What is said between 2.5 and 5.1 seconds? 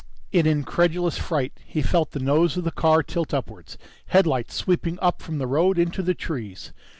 of the car tilt upwards, headlights sweeping